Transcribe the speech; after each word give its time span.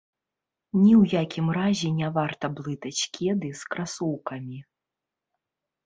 Ні 0.83 0.93
ў 1.01 1.19
якім 1.23 1.51
разе 1.59 1.89
не 1.99 2.09
варта 2.17 2.45
блытаць 2.57 3.01
кеды 3.21 3.55
з 3.63 3.71
красоўкамі. 3.77 4.57